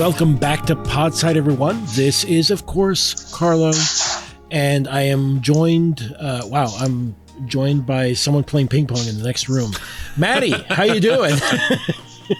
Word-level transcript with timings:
welcome 0.00 0.34
back 0.34 0.64
to 0.64 0.74
Podside, 0.74 1.36
everyone. 1.36 1.78
This 1.88 2.24
is, 2.24 2.50
of 2.50 2.64
course, 2.64 3.30
Carlo, 3.34 3.70
and 4.50 4.88
I 4.88 5.02
am 5.02 5.42
joined. 5.42 6.16
Uh, 6.18 6.40
wow, 6.46 6.72
I'm 6.78 7.14
joined 7.44 7.84
by 7.84 8.14
someone 8.14 8.42
playing 8.42 8.68
ping 8.68 8.86
pong 8.86 9.06
in 9.06 9.18
the 9.18 9.24
next 9.24 9.50
room. 9.50 9.72
Maddie, 10.16 10.52
how 10.52 10.84
you 10.84 11.00
doing? 11.00 11.34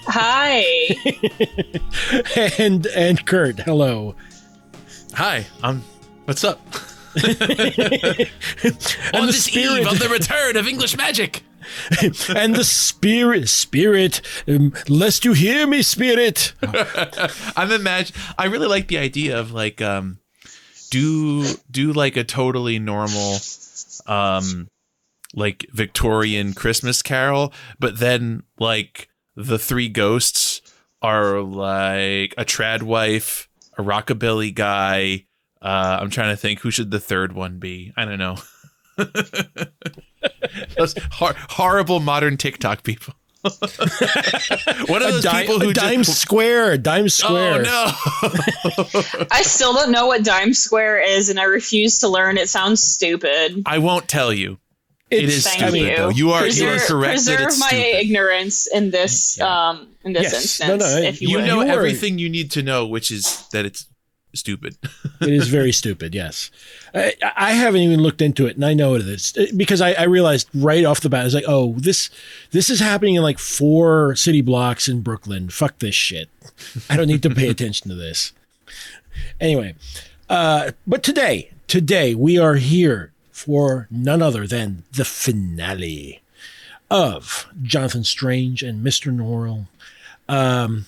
Hi. 0.06 0.64
and 2.58 2.86
and 2.86 3.26
Kurt, 3.26 3.58
hello. 3.58 4.14
Hi, 5.12 5.44
um, 5.62 5.84
what's 6.24 6.44
up? 6.44 6.60
and 7.22 7.26
On 9.12 9.26
the 9.26 9.32
this 9.32 9.44
spirit, 9.44 9.82
eve 9.82 9.86
of 9.86 9.98
the 9.98 10.08
return 10.10 10.56
of 10.56 10.66
English 10.66 10.96
magic. 10.96 11.42
and 12.36 12.54
the 12.54 12.64
spirit, 12.64 13.48
spirit, 13.48 14.20
um, 14.48 14.72
lest 14.88 15.24
you 15.24 15.32
hear 15.32 15.66
me, 15.66 15.82
spirit. 15.82 16.52
I'm 17.56 17.72
imagine. 17.72 18.16
I 18.38 18.46
really 18.46 18.66
like 18.66 18.88
the 18.88 18.98
idea 18.98 19.38
of 19.38 19.52
like 19.52 19.80
um, 19.80 20.18
do 20.90 21.46
do 21.70 21.92
like 21.92 22.16
a 22.16 22.24
totally 22.24 22.78
normal, 22.78 23.38
um, 24.06 24.68
like 25.34 25.66
Victorian 25.72 26.52
Christmas 26.54 27.02
Carol, 27.02 27.52
but 27.78 27.98
then 27.98 28.42
like 28.58 29.08
the 29.36 29.58
three 29.58 29.88
ghosts 29.88 30.60
are 31.02 31.40
like 31.40 32.34
a 32.36 32.44
trad 32.44 32.82
wife, 32.82 33.48
a 33.78 33.82
rockabilly 33.82 34.54
guy. 34.54 35.26
Uh, 35.62 35.98
I'm 36.00 36.10
trying 36.10 36.32
to 36.32 36.36
think 36.36 36.60
who 36.60 36.70
should 36.70 36.90
the 36.90 37.00
third 37.00 37.32
one 37.32 37.58
be. 37.58 37.92
I 37.96 38.04
don't 38.04 38.18
know. 38.18 38.36
those 40.76 40.94
hor- 41.12 41.34
horrible 41.50 42.00
modern 42.00 42.36
TikTok 42.36 42.82
people. 42.82 43.14
One 43.42 43.52
of 45.02 45.08
A, 45.08 45.12
those 45.12 45.22
di- 45.22 45.40
people 45.42 45.60
who 45.60 45.70
a 45.70 45.74
dime 45.74 46.02
just, 46.02 46.20
square, 46.20 46.72
a 46.72 46.78
dime 46.78 47.08
square. 47.08 47.54
Oh 47.54 47.62
no! 47.62 49.26
I 49.30 49.42
still 49.42 49.72
don't 49.72 49.90
know 49.92 50.06
what 50.08 50.22
dime 50.24 50.52
square 50.52 51.00
is, 51.00 51.30
and 51.30 51.40
I 51.40 51.44
refuse 51.44 52.00
to 52.00 52.08
learn. 52.08 52.36
It 52.36 52.48
sounds 52.50 52.82
stupid. 52.82 53.62
I 53.64 53.78
won't 53.78 54.08
tell 54.08 54.30
you. 54.32 54.58
It 55.10 55.24
is 55.24 55.44
Thank 55.44 55.58
stupid 55.60 55.80
you. 55.80 55.96
though. 55.96 56.08
You 56.10 56.30
are 56.32 56.46
you 56.46 56.66
are 56.68 56.72
Preserve, 56.76 56.82
correct 56.82 57.24
that 57.24 57.36
preserve 57.36 57.46
it's 57.48 57.58
my 57.60 57.66
stupid. 57.68 57.96
ignorance 58.04 58.66
in 58.68 58.90
this 58.90 59.38
Yeah. 59.38 59.70
um 59.70 59.88
in 60.04 60.12
this 60.12 60.24
Yes. 60.24 60.34
instance, 60.34 60.68
No, 60.84 61.00
no, 61.00 61.08
if 61.08 61.20
you, 61.20 61.28
You 61.30 61.38
know 61.38 61.62
You 61.62 61.68
are- 61.68 61.72
everything 61.72 62.18
you 62.18 62.28
need 62.28 62.50
to 62.52 62.62
know, 62.62 62.86
which 62.86 63.10
is 63.10 63.44
that 63.52 63.64
it's 63.64 63.86
stupid. 64.34 64.76
it 65.20 65.32
is 65.32 65.48
very 65.48 65.72
stupid. 65.72 66.14
Yes, 66.14 66.50
I, 66.94 67.14
I 67.36 67.52
haven't 67.52 67.80
even 67.82 68.00
looked 68.00 68.22
into 68.22 68.46
it, 68.46 68.56
and 68.56 68.64
I 68.64 68.74
know 68.74 68.94
it 68.94 69.02
is 69.02 69.32
because 69.56 69.80
I, 69.80 69.92
I 69.92 70.04
realized 70.04 70.48
right 70.54 70.84
off 70.84 71.00
the 71.00 71.08
bat, 71.08 71.22
I 71.22 71.24
was 71.24 71.34
like, 71.34 71.44
"Oh, 71.48 71.74
this 71.76 72.10
this 72.50 72.70
is 72.70 72.80
happening 72.80 73.14
in 73.16 73.22
like 73.22 73.38
four 73.38 74.14
city 74.16 74.40
blocks 74.40 74.88
in 74.88 75.02
Brooklyn. 75.02 75.48
Fuck 75.48 75.78
this 75.78 75.94
shit. 75.94 76.28
I 76.88 76.96
don't 76.96 77.08
need 77.08 77.22
to 77.22 77.30
pay 77.30 77.48
attention 77.48 77.88
to 77.90 77.94
this." 77.94 78.32
Anyway, 79.40 79.74
uh, 80.28 80.72
but 80.86 81.02
today, 81.02 81.50
today 81.66 82.14
we 82.14 82.38
are 82.38 82.54
here 82.54 83.12
for 83.30 83.88
none 83.90 84.22
other 84.22 84.46
than 84.46 84.84
the 84.92 85.04
finale 85.04 86.20
of 86.90 87.46
Jonathan 87.62 88.04
Strange 88.04 88.62
and 88.62 88.82
Mister 88.82 89.10
Norrell, 89.10 89.66
um, 90.28 90.86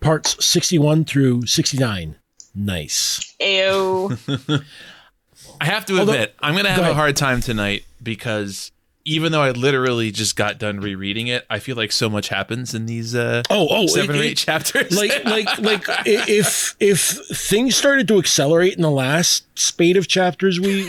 parts 0.00 0.44
sixty-one 0.44 1.04
through 1.04 1.46
sixty-nine. 1.46 2.16
Nice. 2.54 3.34
Ew. 3.40 4.16
I 5.60 5.64
have 5.64 5.84
to 5.86 5.98
Although- 5.98 6.12
admit, 6.12 6.34
I'm 6.40 6.54
gonna 6.56 6.70
have 6.70 6.84
Go 6.84 6.90
a 6.90 6.94
hard 6.94 7.16
time 7.16 7.40
tonight 7.40 7.84
because 8.02 8.72
even 9.06 9.32
though 9.32 9.40
I 9.42 9.50
literally 9.52 10.10
just 10.10 10.36
got 10.36 10.58
done 10.58 10.78
rereading 10.78 11.26
it, 11.26 11.46
I 11.48 11.58
feel 11.58 11.74
like 11.74 11.90
so 11.90 12.10
much 12.10 12.28
happens 12.28 12.74
in 12.74 12.84
these 12.84 13.14
uh, 13.14 13.42
Oh, 13.48 13.66
oh, 13.70 13.86
seven 13.86 14.16
it- 14.16 14.18
or 14.18 14.22
it- 14.22 14.26
eight 14.32 14.36
chapters. 14.36 14.96
like 14.96 15.24
like 15.24 15.58
like 15.58 15.84
if 16.06 16.76
if 16.80 17.00
things 17.00 17.76
started 17.76 18.06
to 18.08 18.18
accelerate 18.18 18.74
in 18.74 18.82
the 18.82 18.90
last 18.90 19.44
spate 19.58 19.96
of 19.96 20.06
chapters 20.08 20.60
we 20.60 20.84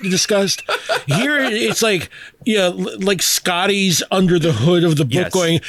we 0.00 0.10
discussed 0.10 0.62
here 1.06 1.38
it's 1.38 1.82
like 1.82 2.08
yeah 2.44 2.68
like 2.98 3.22
scotty's 3.22 4.02
under 4.10 4.36
the 4.38 4.52
hood 4.52 4.82
of 4.84 4.96
the 4.96 5.04
book 5.04 5.12
Yes. 5.14 5.32
going 5.32 5.60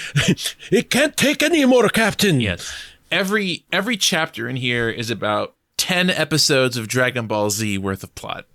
it 0.72 0.90
can't 0.90 1.16
take 1.18 1.44
any 1.44 1.66
more 1.66 1.88
captain 1.90 2.40
yes, 2.42 2.72
every 3.12 3.66
every 3.72 3.98
chapter 3.98 4.48
in 4.48 4.56
here 4.56 4.90
is 4.90 5.10
about 5.10 5.56
ten 5.78 6.10
episodes 6.10 6.78
of 6.78 6.88
Dragon 6.88 7.28
Ball 7.28 7.50
Z 7.50 7.78
worth 7.78 8.04
of 8.04 8.14
plot. 8.16 8.46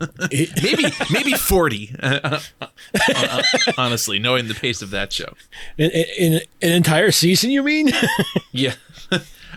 Maybe 0.30 0.84
maybe 1.10 1.32
forty. 1.32 1.94
honestly, 3.78 4.18
knowing 4.18 4.48
the 4.48 4.54
pace 4.54 4.82
of 4.82 4.90
that 4.90 5.12
show. 5.12 5.32
in, 5.76 5.90
in, 5.90 6.32
in 6.34 6.40
an 6.62 6.72
entire 6.72 7.10
season 7.10 7.50
you 7.50 7.62
mean 7.62 7.90
Yeah, 8.52 8.74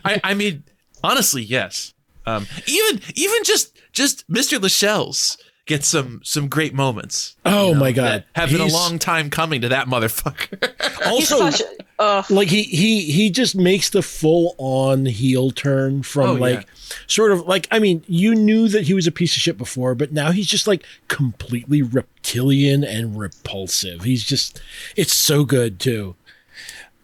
I, 0.05 0.21
I 0.23 0.33
mean, 0.33 0.63
honestly, 1.03 1.43
yes. 1.43 1.93
Um, 2.25 2.47
even 2.67 3.01
even 3.15 3.43
just 3.43 3.77
just 3.91 4.29
Mr. 4.31 4.61
Lascelles 4.61 5.37
gets 5.65 5.87
some 5.87 6.19
some 6.23 6.47
great 6.49 6.73
moments. 6.73 7.35
oh 7.45 7.73
my 7.73 7.91
god 7.91 8.23
have 8.35 8.49
been 8.49 8.61
a 8.61 8.65
long 8.65 8.97
time 8.99 9.29
coming 9.29 9.61
to 9.61 9.69
that 9.69 9.87
motherfucker. 9.87 10.71
Also 11.05 11.49
such 11.49 11.61
a, 11.61 11.65
ugh. 11.97 12.29
like 12.29 12.47
he 12.47 12.61
he 12.63 13.01
he 13.11 13.29
just 13.31 13.55
makes 13.55 13.89
the 13.89 14.01
full 14.03 14.53
on 14.59 15.05
heel 15.05 15.49
turn 15.51 16.03
from 16.03 16.29
Oh, 16.29 16.33
like 16.33 16.59
yeah. 16.61 16.95
sort 17.07 17.31
of 17.31 17.47
like 17.47 17.67
I 17.71 17.79
mean 17.79 18.03
you 18.07 18.35
knew 18.35 18.67
that 18.67 18.83
he 18.83 18.93
was 18.93 19.07
a 19.07 19.11
piece 19.11 19.35
of 19.35 19.41
shit 19.41 19.57
before 19.57 19.95
but 19.95 20.11
now 20.11 20.31
he's 20.31 20.45
just 20.47 20.67
like 20.67 20.83
completely 21.07 21.81
reptilian 21.81 22.83
and 22.83 23.17
repulsive 23.17 24.03
he's 24.03 24.23
just 24.23 24.61
it's 24.95 25.13
so 25.13 25.43
good 25.43 25.79
too 25.79 26.15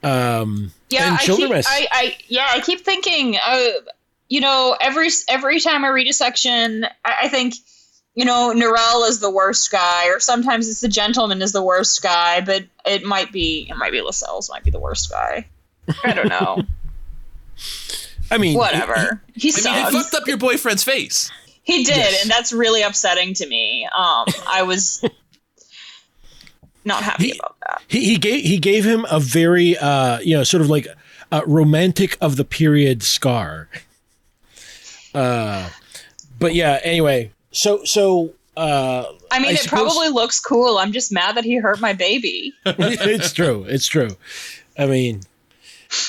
um 0.03 0.71
Yeah, 0.89 1.07
and 1.07 1.15
I 1.15 1.17
keep, 1.17 1.39
Childermas. 1.39 1.65
I, 1.67 1.87
I, 1.91 2.17
yeah, 2.27 2.47
I 2.51 2.61
keep 2.61 2.81
thinking, 2.81 3.35
uh, 3.43 3.67
you 4.29 4.41
know, 4.41 4.77
every 4.79 5.09
every 5.27 5.59
time 5.59 5.83
I 5.83 5.87
read 5.89 6.07
a 6.07 6.13
section, 6.13 6.85
I, 7.03 7.15
I 7.23 7.29
think, 7.29 7.55
you 8.17 8.25
know, 8.25 8.51
Norrell 8.55 9.07
is 9.07 9.19
the 9.19 9.29
worst 9.29 9.71
guy, 9.71 10.07
or 10.09 10.19
sometimes 10.19 10.67
it's 10.67 10.81
the 10.81 10.87
gentleman 10.87 11.41
is 11.43 11.51
the 11.51 11.61
worst 11.61 12.01
guy, 12.01 12.41
but 12.41 12.63
it 12.83 13.03
might 13.03 13.31
be 13.31 13.67
it 13.69 13.77
might 13.77 13.91
be 13.91 14.01
Lascelles 14.01 14.49
might 14.49 14.63
be 14.63 14.71
the 14.71 14.79
worst 14.79 15.11
guy. 15.11 15.47
I 16.03 16.13
don't 16.13 16.27
know. 16.29 16.63
I 18.31 18.37
mean 18.39 18.57
Whatever. 18.57 19.21
He 19.35 19.49
I 19.49 19.51
mean, 19.51 19.61
sucks. 19.61 19.93
it 19.93 19.97
fucked 19.97 20.13
up 20.15 20.27
your 20.27 20.37
boyfriend's 20.37 20.83
face. 20.83 21.29
He 21.61 21.83
did, 21.83 21.95
Yes. 21.95 22.21
and 22.23 22.31
that's 22.31 22.51
really 22.51 22.81
upsetting 22.81 23.35
to 23.35 23.47
me. 23.47 23.85
Um, 23.85 24.25
I 24.47 24.63
was 24.63 25.03
not 26.85 27.03
happy 27.03 27.25
He- 27.25 27.37
about 27.39 27.55
that. 27.67 27.81
he, 27.87 28.03
he 28.05 28.17
gave 28.17 28.43
he 28.43 28.57
gave 28.57 28.83
him 28.83 29.05
a 29.11 29.19
very 29.19 29.77
uh 29.77 30.19
you 30.21 30.35
know 30.37 30.43
sort 30.43 30.61
of 30.61 30.69
like 30.69 30.87
a 31.31 31.45
romantic 31.45 32.17
of 32.21 32.35
the 32.37 32.45
period 32.45 33.03
scar 33.03 33.69
uh 35.13 35.69
but 36.39 36.53
yeah 36.55 36.79
anyway 36.83 37.29
so 37.57 37.83
so 37.83 38.33
uh 38.55 39.03
I 39.31 39.39
mean, 39.39 39.49
I 39.49 39.53
it 39.53 39.59
suppose- 39.59 39.93
probably 39.93 40.09
looks 40.09 40.39
cool. 40.39 40.77
I'm 40.77 40.91
just 40.91 41.11
mad 41.11 41.35
that 41.35 41.43
he 41.43 41.55
hurt 41.57 41.79
my 41.79 41.93
baby. 41.93 42.53
it's 42.65 43.33
true. 43.33 43.65
It's 43.67 43.87
true. 43.87 44.09
I 44.77 44.85
mean, 44.85 45.21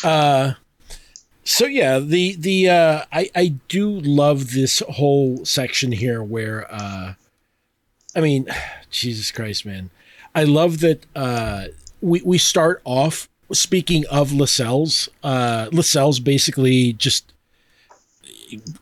uh, 0.04 0.52
so 1.44 1.64
yeah, 1.66 1.98
the 1.98 2.34
the 2.36 2.68
uh, 2.68 3.04
I 3.10 3.30
I 3.34 3.54
do 3.68 3.88
love 4.00 4.52
this 4.52 4.82
whole 4.88 5.44
section 5.46 5.92
here 5.92 6.22
where 6.22 6.66
uh, 6.72 7.14
I 8.14 8.20
mean, 8.20 8.46
Jesus 8.90 9.30
Christ, 9.30 9.64
man, 9.64 9.90
I 10.34 10.44
love 10.44 10.80
that 10.80 11.06
uh, 11.16 11.64
we 12.02 12.20
we 12.22 12.36
start 12.38 12.82
off 12.84 13.28
speaking 13.52 14.04
of 14.10 14.32
Lascelles. 14.32 15.08
Uh, 15.24 15.68
Lascelles 15.72 16.20
basically 16.20 16.92
just 16.92 17.32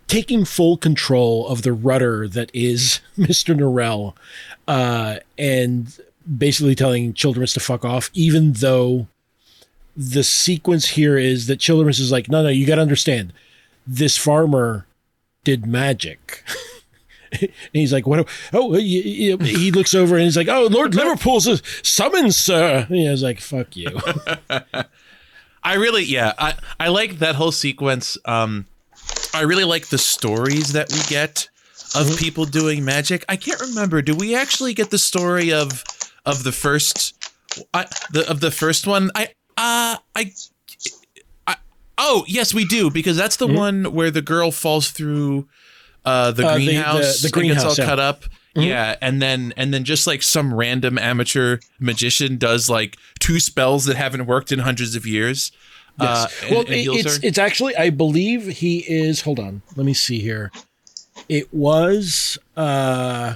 taking 0.07 0.45
full 0.45 0.77
control 0.77 1.47
of 1.49 1.63
the 1.63 1.73
rudder 1.73 2.29
that 2.29 2.51
is 2.53 3.01
Mr. 3.19 3.55
Norrell, 3.55 4.15
uh, 4.69 5.19
and 5.39 5.99
basically 6.37 6.75
telling 6.75 7.13
Childermas 7.13 7.55
to 7.55 7.61
fuck 7.61 7.85
off, 7.85 8.11
even 8.15 8.53
though 8.55 9.07
the 9.97 10.25
sequence 10.25 10.91
here 10.91 11.17
is 11.17 11.47
that 11.47 11.59
Childermas 11.59 12.01
is 12.01 12.13
like, 12.13 12.29
no, 12.29 12.43
no, 12.43 12.49
you 12.49 12.67
got 12.67 12.77
to 12.77 12.83
understand, 12.83 13.33
this 13.87 14.17
farmer 14.17 14.87
did 15.45 15.67
magic. 15.67 16.45
and 17.41 17.51
he's 17.73 17.93
like, 17.93 18.07
what? 18.07 18.29
Oh, 18.53 18.75
he, 18.75 19.35
looks 19.73 19.95
over 19.95 20.17
and 20.17 20.25
he's 20.25 20.37
like, 20.37 20.49
oh, 20.49 20.69
Lord 20.71 20.95
Liverpool's 20.95 21.47
a 21.47 21.61
summons, 21.83 22.37
sir. 22.37 22.87
And 22.89 22.97
he 22.97 23.09
was 23.09 23.23
like, 23.23 23.41
fuck 23.41 23.77
you. 23.77 23.99
I 25.62 25.75
really, 25.75 26.05
yeah, 26.05 26.33
I 26.39 26.55
I 26.79 26.89
like 26.89 27.19
that 27.19 27.35
whole 27.35 27.51
sequence. 27.51 28.17
Um, 28.25 28.67
I 29.37 29.43
really 29.43 29.65
like 29.65 29.87
the 29.88 29.99
stories 29.99 30.73
that 30.73 30.91
we 30.93 31.00
get 31.09 31.49
of 31.94 32.17
people 32.19 32.44
doing 32.44 32.85
magic. 32.85 33.25
I 33.29 33.37
can't 33.37 33.61
remember. 33.61 34.03
Do 34.03 34.15
we 34.15 34.35
actually 34.35 34.75
get 34.75 34.91
the 34.91 34.99
story 34.99 35.53
of 35.53 35.85
of 36.25 36.43
the 36.44 36.53
first, 36.53 37.15
I, 37.73 37.87
the 38.12 38.29
of 38.29 38.41
the 38.41 38.50
first 38.50 38.87
one? 38.87 39.11
I 39.15 39.25
uh 39.56 39.97
I. 40.15 40.33
I 41.47 41.56
Oh 41.99 42.25
yes, 42.29 42.53
we 42.53 42.65
do 42.67 42.91
because 42.91 43.17
that's 43.17 43.37
the 43.37 43.47
one 43.47 43.85
where 43.94 44.11
the 44.11 44.21
girl 44.23 44.50
falls 44.53 44.91
through 44.91 45.49
uh, 46.05 46.31
the 46.33 46.47
Uh, 46.47 46.53
the- 46.55 46.59
the- 46.61 46.65
greenhouse. 46.67 47.23
the 47.23 47.31
and 47.41 47.49
gets 47.49 47.65
all 47.65 47.75
yeah. 47.79 47.85
cut 47.87 47.99
up. 48.00 48.25
Yeah, 48.55 48.97
and 49.03 49.21
then 49.21 49.53
and 49.59 49.73
then 49.75 49.85
just 49.85 50.06
like 50.06 50.23
some 50.23 50.55
random 50.55 50.99
amateur 50.99 51.59
magician 51.79 52.38
does 52.38 52.71
like 52.71 52.97
two 53.19 53.38
spells 53.38 53.85
that 53.85 53.97
haven't 53.97 54.25
worked 54.27 54.50
in 54.50 54.61
hundreds 54.61 54.94
of 54.97 55.05
years. 55.06 55.53
Uh, 55.99 56.27
Yes. 56.29 56.43
and- 56.43 56.51
well, 56.51 56.61
and 56.67 56.75
heals 56.75 56.99
it's 57.07 57.19
it's 57.25 57.39
actually 57.39 57.75
I 57.77 57.91
believe 57.91 58.47
he 58.47 58.79
is. 58.81 59.23
Hold 59.23 59.39
on, 59.39 59.63
let 59.77 59.87
me 59.87 59.95
see 59.95 60.21
here. 60.21 60.53
It 61.29 61.53
was 61.55 62.39
uh. 62.57 63.35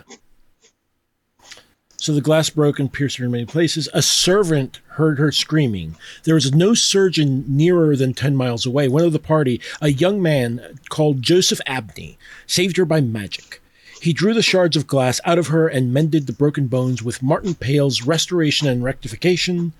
So 1.96 2.14
the 2.14 2.22
glass 2.22 2.48
broke 2.48 2.78
and 2.78 2.90
pierced 2.90 3.18
her 3.18 3.26
in 3.26 3.30
many 3.30 3.44
places. 3.44 3.86
A 3.92 4.00
servant 4.00 4.80
heard 4.92 5.18
her 5.18 5.30
screaming. 5.30 5.96
There 6.24 6.34
was 6.34 6.50
no 6.54 6.72
surgeon 6.72 7.44
nearer 7.46 7.94
than 7.94 8.14
10 8.14 8.34
miles 8.36 8.64
away. 8.64 8.88
One 8.88 9.04
of 9.04 9.12
the 9.12 9.18
party, 9.18 9.60
a 9.82 9.88
young 9.90 10.22
man 10.22 10.78
called 10.88 11.20
Joseph 11.20 11.60
Abney, 11.66 12.16
saved 12.46 12.78
her 12.78 12.86
by 12.86 13.02
magic. 13.02 13.60
He 14.00 14.14
drew 14.14 14.32
the 14.32 14.42
shards 14.42 14.76
of 14.76 14.86
glass 14.86 15.20
out 15.26 15.38
of 15.38 15.48
her 15.48 15.68
and 15.68 15.92
mended 15.92 16.26
the 16.26 16.32
broken 16.32 16.68
bones 16.68 17.02
with 17.02 17.22
Martin 17.22 17.54
Pale's 17.54 18.02
restoration 18.02 18.66
and 18.66 18.82
rectification. 18.82 19.74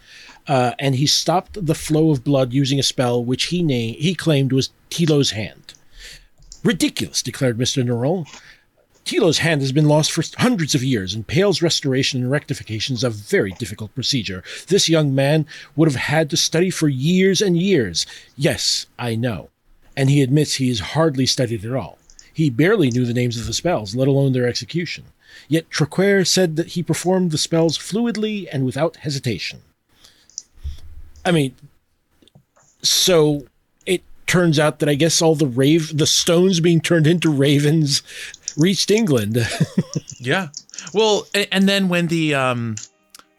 Uh, 0.46 0.72
and 0.78 0.96
he 0.96 1.06
stopped 1.06 1.64
the 1.64 1.74
flow 1.74 2.10
of 2.10 2.24
blood 2.24 2.52
using 2.52 2.78
a 2.78 2.82
spell 2.82 3.24
which 3.24 3.44
he 3.44 3.62
named 3.62 3.96
he 3.96 4.14
claimed 4.14 4.52
was 4.52 4.70
Tilo's 4.90 5.30
hand. 5.30 5.74
Ridiculous, 6.62 7.22
declared 7.22 7.56
Mr. 7.56 7.82
Norrell. 7.82 8.26
Tilo's 9.06 9.38
hand 9.38 9.62
has 9.62 9.72
been 9.72 9.88
lost 9.88 10.12
for 10.12 10.22
hundreds 10.36 10.74
of 10.74 10.84
years, 10.84 11.14
and 11.14 11.26
Pale's 11.26 11.62
restoration 11.62 12.20
and 12.20 12.30
rectification 12.30 12.94
is 12.94 13.02
a 13.02 13.10
very 13.10 13.52
difficult 13.52 13.94
procedure. 13.94 14.44
This 14.68 14.88
young 14.88 15.14
man 15.14 15.46
would 15.74 15.88
have 15.88 16.00
had 16.00 16.28
to 16.30 16.36
study 16.36 16.68
for 16.68 16.88
years 16.88 17.40
and 17.40 17.56
years. 17.56 18.06
Yes, 18.36 18.86
I 18.98 19.14
know. 19.14 19.48
And 19.96 20.10
he 20.10 20.20
admits 20.22 20.54
he 20.54 20.68
has 20.68 20.80
hardly 20.80 21.26
studied 21.26 21.64
at 21.64 21.72
all. 21.72 21.98
He 22.40 22.48
barely 22.48 22.90
knew 22.90 23.04
the 23.04 23.12
names 23.12 23.38
of 23.38 23.46
the 23.46 23.52
spells, 23.52 23.94
let 23.94 24.08
alone 24.08 24.32
their 24.32 24.46
execution. 24.48 25.04
Yet 25.46 25.68
Traquair 25.68 26.26
said 26.26 26.56
that 26.56 26.68
he 26.68 26.82
performed 26.82 27.32
the 27.32 27.38
spells 27.38 27.76
fluidly 27.76 28.48
and 28.50 28.64
without 28.64 28.96
hesitation. 28.96 29.60
I 31.22 31.32
mean, 31.32 31.54
so 32.82 33.44
it 33.84 34.02
turns 34.26 34.58
out 34.58 34.78
that 34.78 34.88
I 34.88 34.94
guess 34.94 35.20
all 35.20 35.34
the 35.34 35.46
rave, 35.46 35.98
the 35.98 36.06
stones 36.06 36.60
being 36.60 36.80
turned 36.80 37.06
into 37.06 37.28
ravens, 37.30 38.02
reached 38.56 38.90
England. 38.90 39.38
Yeah. 40.22 40.48
Well, 40.92 41.26
and, 41.50 41.66
then 41.68 41.88
when 41.88 42.08
the 42.08 42.34
um, 42.34 42.76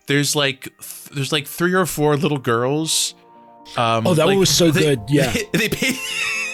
there's 0.07 0.35
like 0.35 0.69
there's 1.13 1.31
like 1.31 1.45
three 1.45 1.73
or 1.75 1.85
four 1.85 2.17
little 2.17 2.39
girls. 2.39 3.13
Um, 3.77 4.07
Oh, 4.07 4.15
that 4.15 4.25
one 4.25 4.39
was 4.39 4.49
so 4.49 4.71
they- 4.71 4.95
good, 4.95 5.01
yeah. 5.09 5.31
They, 5.53 5.67
they 5.67 5.67
ba- 5.67 5.99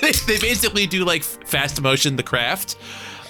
they 0.27 0.39
basically 0.39 0.88
do 0.88 1.03
like 1.05 1.23
fast 1.23 1.81
motion 1.81 2.15
the 2.15 2.23
craft. 2.23 2.77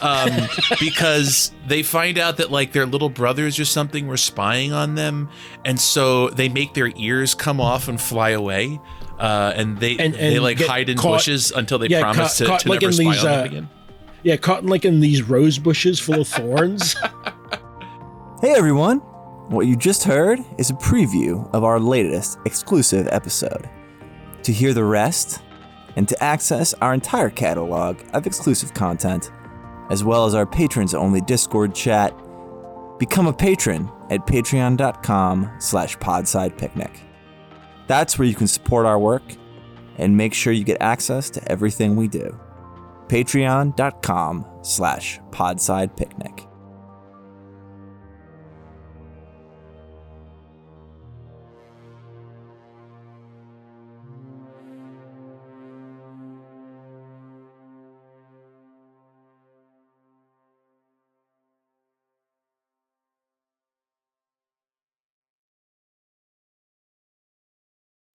um, 0.01 0.29
because 0.79 1.51
they 1.65 1.81
find 1.81 2.17
out 2.19 2.37
that 2.37 2.51
like 2.51 2.71
their 2.71 2.85
little 2.85 3.09
brothers 3.09 3.59
or 3.59 3.65
something 3.65 4.05
were 4.07 4.17
spying 4.17 4.71
on 4.73 4.95
them, 4.95 5.29
and 5.65 5.79
so 5.79 6.29
they 6.29 6.49
make 6.49 6.73
their 6.75 6.91
ears 6.97 7.33
come 7.33 7.59
off 7.59 7.87
and 7.87 7.99
fly 7.99 8.29
away, 8.29 8.79
uh, 9.17 9.53
and 9.55 9.79
they 9.79 9.97
And- 9.97 10.13
they 10.13 10.37
like 10.39 10.59
hide 10.61 10.89
in 10.89 10.97
caught- 10.97 11.13
bushes 11.19 11.51
until 11.51 11.79
they 11.79 11.87
yeah, 11.87 12.01
promise 12.01 12.37
caught- 12.37 12.37
to, 12.37 12.45
caught, 12.45 12.59
to 12.61 12.69
like, 12.69 12.81
never 12.81 12.89
in 12.91 12.93
spy 12.93 13.03
these, 13.11 13.23
on 13.23 13.31
them 13.31 13.39
uh, 13.39 13.43
again. 13.45 13.69
yeah, 14.23 14.35
caught 14.37 14.61
in 14.61 14.67
like 14.69 14.85
in 14.85 14.99
these 14.99 15.23
rose 15.23 15.57
bushes 15.57 15.99
full 15.99 16.21
of 16.21 16.27
thorns. 16.27 16.95
Hey 18.39 18.53
everyone! 18.53 18.99
What 19.49 19.65
you 19.65 19.75
just 19.75 20.03
heard 20.03 20.39
is 20.59 20.69
a 20.69 20.73
preview 20.75 21.51
of 21.55 21.63
our 21.63 21.79
latest 21.79 22.37
exclusive 22.45 23.07
episode. 23.11 23.67
To 24.43 24.53
hear 24.53 24.75
the 24.75 24.83
rest, 24.83 25.41
and 25.97 26.07
to 26.07 26.23
access 26.23 26.75
our 26.75 26.93
entire 26.93 27.29
catalog 27.29 27.99
of 28.13 28.27
exclusive 28.27 28.73
content, 28.73 29.31
as 29.89 30.03
well 30.03 30.25
as 30.25 30.35
our 30.35 30.45
patrons 30.45 30.93
only 30.93 31.19
Discord 31.21 31.73
chat, 31.73 32.13
become 32.99 33.27
a 33.27 33.33
patron 33.33 33.91
at 34.11 34.25
patreon.com 34.27 35.51
slash 35.59 35.97
podsidepicnic. 35.97 36.99
That's 37.87 38.17
where 38.17 38.27
you 38.27 38.35
can 38.35 38.47
support 38.47 38.85
our 38.85 38.99
work 38.99 39.23
and 39.97 40.15
make 40.15 40.35
sure 40.35 40.53
you 40.53 40.63
get 40.63 40.77
access 40.81 41.31
to 41.31 41.51
everything 41.51 41.95
we 41.95 42.07
do. 42.07 42.39
Patreon.com 43.07 44.45
slash 44.61 45.19
podsidepicnic. 45.31 46.46